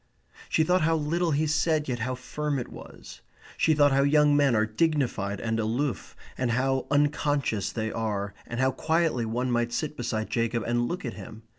[0.49, 3.21] She thought how little he said yet how firm it was.
[3.55, 8.59] She thought how young men are dignified and aloof, and how unconscious they are, and
[8.59, 11.43] how quietly one might sit beside Jacob and look at him.